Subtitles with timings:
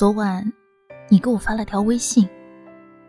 [0.00, 0.50] 昨晚，
[1.10, 2.26] 你给我发了条微信，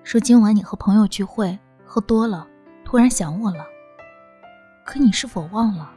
[0.03, 2.45] 说今晚你和朋友聚会喝多了，
[2.83, 3.65] 突然想我了。
[4.83, 5.89] 可你是否忘了，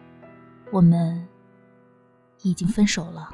[0.70, 1.26] 我们
[2.42, 3.28] 已经分手了？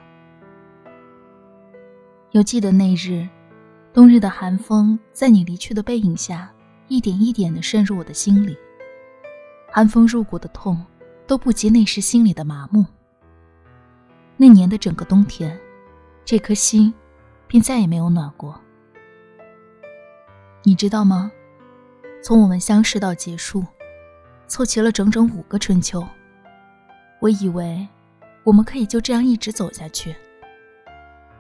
[2.31, 3.29] 犹记得那日，
[3.93, 6.51] 冬日的寒风在你离去的背影下，
[6.89, 8.57] 一点一点的渗入我的心里。
[9.71, 10.83] 寒风入骨的痛，
[11.27, 12.87] 都不及那时心里的麻木。
[14.39, 15.61] 那年的整个冬天，
[16.25, 16.91] 这颗心。
[17.51, 18.61] 便再也没有暖过。
[20.63, 21.33] 你知道吗？
[22.23, 23.65] 从我们相识到结束，
[24.47, 26.07] 凑齐了整整五个春秋。
[27.19, 27.89] 我以为
[28.45, 30.15] 我们可以就这样一直走下去，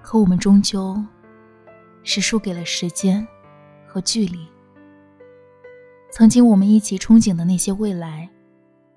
[0.03, 1.01] 可我们终究
[2.03, 3.25] 是输给了时间
[3.87, 4.49] 和距离。
[6.11, 8.29] 曾经我们一起憧憬的那些未来，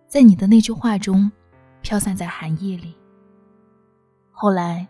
[0.08, 1.32] 在你的那句话中
[1.84, 2.96] 飘散在寒夜里。
[4.32, 4.88] 后来。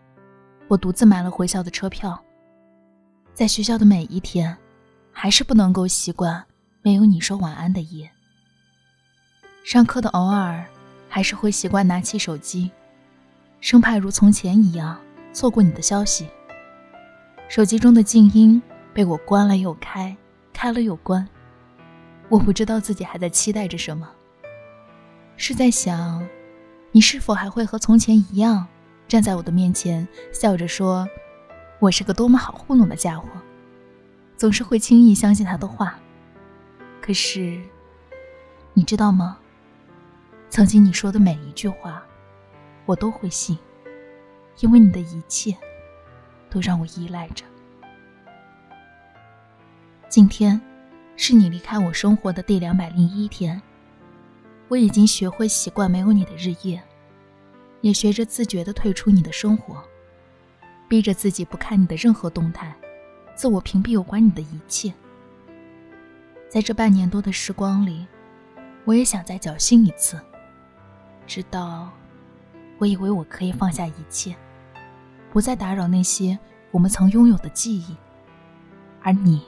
[0.68, 2.18] 我独自买了回校的车票，
[3.34, 4.56] 在学校的每一天，
[5.12, 6.42] 还是不能够习惯
[6.82, 8.10] 没有你说晚安的夜。
[9.62, 10.64] 上课的偶尔，
[11.08, 12.70] 还是会习惯拿起手机，
[13.60, 14.98] 生怕如从前一样
[15.32, 16.28] 错过你的消息。
[17.48, 18.60] 手机中的静音
[18.92, 20.16] 被我关了又开，
[20.52, 21.26] 开了又关，
[22.30, 24.10] 我不知道自己还在期待着什么，
[25.36, 26.26] 是在想，
[26.92, 28.66] 你是否还会和从前一样？
[29.06, 31.08] 站在我的面前，笑着说
[31.78, 33.28] ：“我是个多么好糊弄的家伙，
[34.36, 35.98] 总是会轻易相信他的话。
[37.00, 37.60] 可是，
[38.72, 39.38] 你知道吗？
[40.48, 42.02] 曾经你说的每一句话，
[42.86, 43.58] 我都会信，
[44.60, 45.54] 因为你的一切
[46.48, 47.44] 都让我依赖着。
[50.08, 50.60] 今天，
[51.14, 53.60] 是你离开我生活的第两百零一天，
[54.68, 56.82] 我已经学会习惯没有你的日夜。”
[57.84, 59.84] 也学着自觉地退出你的生活，
[60.88, 62.74] 逼着自己不看你的任何动态，
[63.34, 64.90] 自我屏蔽有关你的一切。
[66.48, 68.06] 在这半年多的时光里，
[68.86, 70.18] 我也想再侥幸一次，
[71.26, 71.92] 直到
[72.78, 74.34] 我以为我可以放下一切，
[75.30, 76.38] 不再打扰那些
[76.70, 77.94] 我们曾拥有的记忆，
[79.02, 79.42] 而你，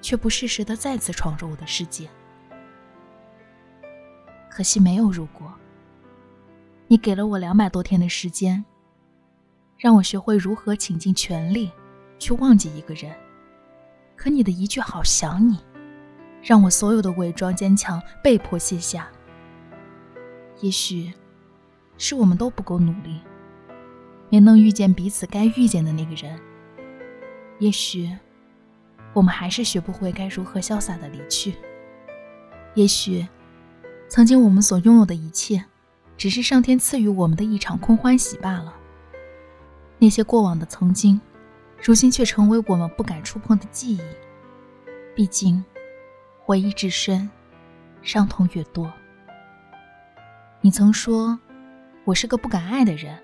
[0.00, 2.08] 却不适时地再次闯入我的世界。
[4.48, 5.52] 可惜没有如果。
[6.88, 8.64] 你给了我两百多天的时间，
[9.76, 11.70] 让我学会如何倾尽全力
[12.18, 13.12] 去忘记一个人。
[14.14, 15.58] 可你的一句“好想你”，
[16.40, 19.08] 让我所有的伪装坚强被迫卸下。
[20.60, 21.12] 也许，
[21.98, 23.20] 是我们都不够努力，
[24.30, 26.38] 没能遇见彼此该遇见的那个人。
[27.58, 28.16] 也许，
[29.12, 31.56] 我们还是学不会该如何潇洒的离去。
[32.76, 33.26] 也许，
[34.08, 35.64] 曾经我们所拥有的一切。
[36.16, 38.74] 只是上天赐予我们的一场空欢喜罢了。
[39.98, 41.20] 那些过往的曾经，
[41.82, 44.00] 如今却成为我们不敢触碰的记忆。
[45.14, 45.64] 毕竟，
[46.44, 47.28] 回忆至深，
[48.02, 48.92] 伤痛越多。
[50.60, 51.38] 你曾说，
[52.04, 53.18] 我是个不敢爱的人，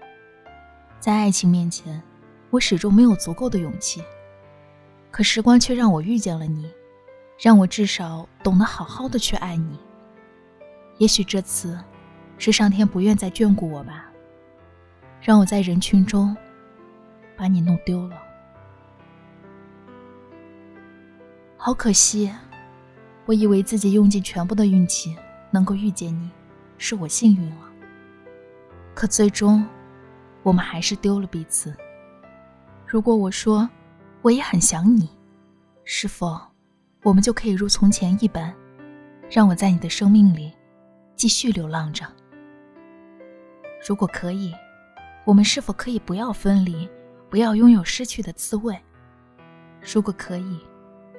[1.01, 2.03] 在爱情面前，
[2.51, 4.03] 我始终没有足够的勇气。
[5.11, 6.71] 可时光却让我遇见了你，
[7.39, 9.79] 让我至少懂得好好的去爱你。
[10.99, 11.79] 也许这次。
[12.45, 14.11] 是上天不愿再眷顾我吧，
[15.21, 16.37] 让我在人群中
[17.37, 18.21] 把你弄丢了。
[21.57, 22.33] 好可惜，
[23.27, 25.17] 我以为自己用尽全部的运气
[25.53, 26.29] 能够遇见你，
[26.79, 27.71] 是我幸运了。
[28.93, 29.65] 可最终，
[30.43, 31.73] 我们还是丢了彼此。
[32.85, 33.71] 如果我说
[34.21, 35.09] 我也很想你，
[35.85, 36.37] 是否
[37.05, 38.53] 我们就可以如从前一般，
[39.31, 40.53] 让我在你的生命里
[41.15, 42.05] 继续流浪着？
[43.87, 44.55] 如果可以，
[45.25, 46.89] 我们是否可以不要分离，
[47.29, 48.81] 不要拥有失去的滋味？
[49.81, 50.61] 如果可以，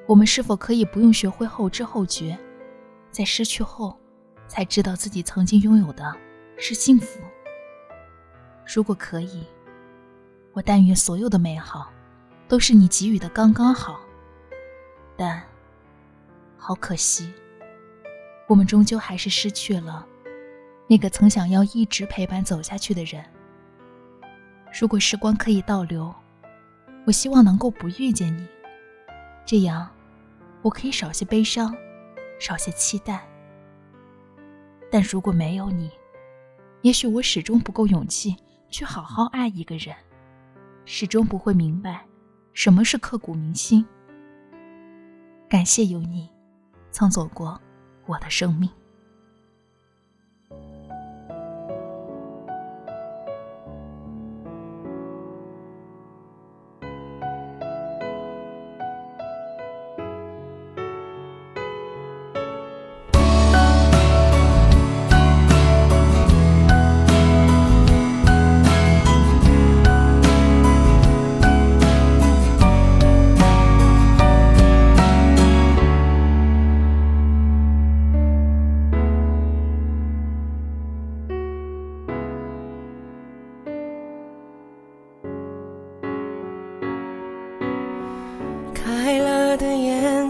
[0.07, 2.37] 我们是否可以不用学会后知后觉，
[3.11, 3.99] 在失去后
[4.47, 6.15] 才知道自己曾经拥有的
[6.57, 7.19] 是幸福？
[8.73, 9.45] 如果可以，
[10.53, 11.91] 我但愿所有的美好
[12.47, 13.99] 都是你给予的刚刚好。
[15.17, 15.43] 但，
[16.57, 17.29] 好可惜，
[18.47, 20.07] 我们终究还是失去了。
[20.93, 23.25] 那个曾想要一直陪伴走下去的人。
[24.79, 26.13] 如果时光可以倒流，
[27.07, 28.47] 我希望能够不遇见你，
[29.43, 29.89] 这样
[30.61, 31.75] 我可以少些悲伤，
[32.39, 33.27] 少些期待。
[34.91, 35.89] 但如果没有你，
[36.83, 38.35] 也许我始终不够勇气
[38.69, 39.95] 去好好爱一个人，
[40.85, 42.05] 始终不会明白
[42.53, 43.83] 什么是刻骨铭心。
[45.49, 46.29] 感谢有你，
[46.91, 47.59] 曾走过
[48.05, 48.69] 我的生命。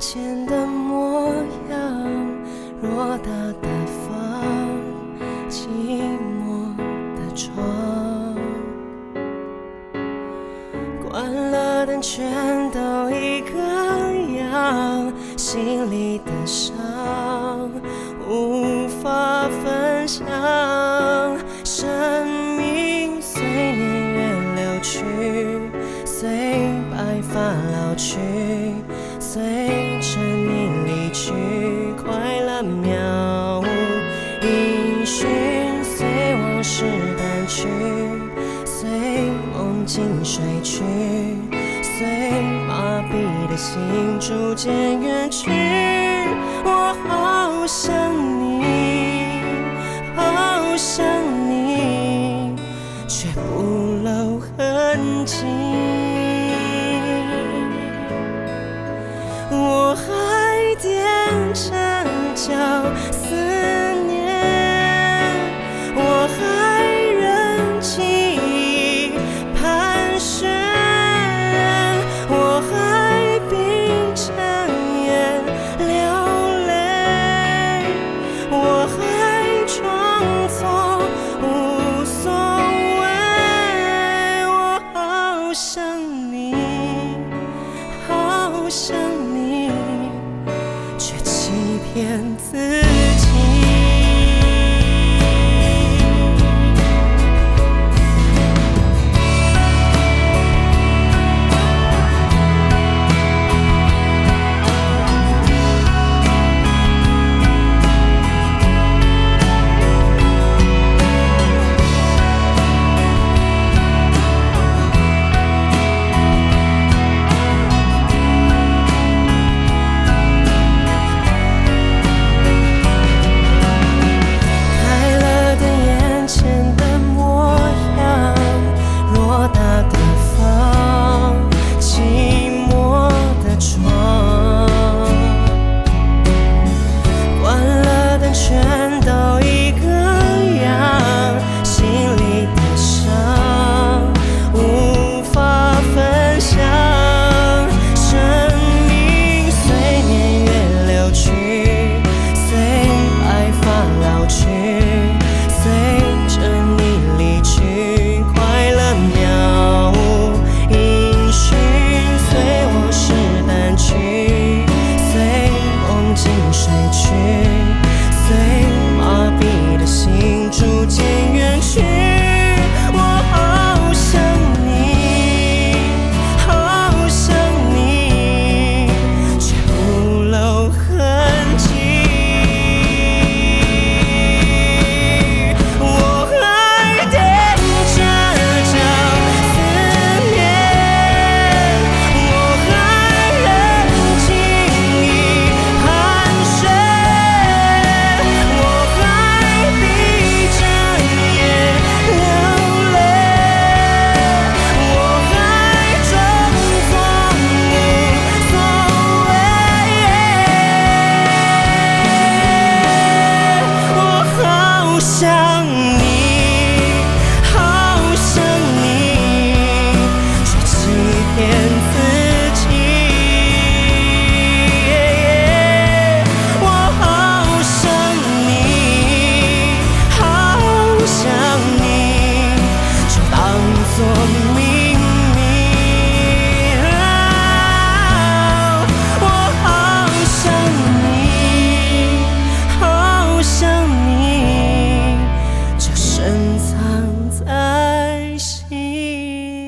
[0.06, 1.34] 前的模
[1.72, 1.80] 样，
[2.84, 3.70] 偌大的
[4.04, 4.44] 房，
[5.50, 5.66] 寂
[6.44, 6.76] 寞
[7.16, 8.36] 的床，
[11.02, 13.58] 关了灯，全都一个
[14.52, 16.76] 样，心里的伤
[18.28, 20.28] 无法分享，
[21.64, 22.28] 生
[22.58, 24.20] 命随年月
[24.56, 25.00] 流去，
[26.06, 26.28] 随
[26.92, 28.20] 白发老去。
[29.20, 29.42] 随
[40.24, 40.82] 睡去，
[41.82, 43.82] 随麻痹的心
[44.22, 44.72] 逐渐
[45.02, 45.52] 远去。
[46.64, 47.94] 我好想
[48.40, 48.64] 你，
[50.16, 51.06] 好想
[51.50, 52.56] 你，
[53.06, 53.62] 却不
[54.04, 55.44] 露痕迹。
[92.04, 93.03] 骗自。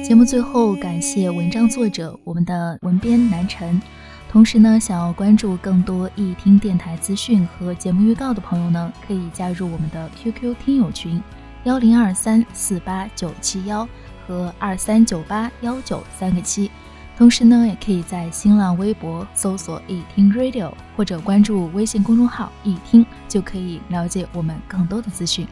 [0.06, 3.82] 节目最后，感谢文章作者我们的文编南辰。
[4.30, 11.20] 同时呢，想要关注更多易听电台资讯和节目预告的朋友呢，可以加入我们的 QQ 听友群
[11.64, 13.88] 幺零二三四八九七幺
[14.28, 16.70] 和二三九八幺九三个七。
[17.18, 25.48] 同时呢，也可以在新浪微博搜索“易听 Radio” 或者关注微信公众号“易听”，就可以了解我们更多的资讯。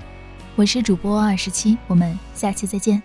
[0.55, 3.01] 我是主播二十七，我们下期再见。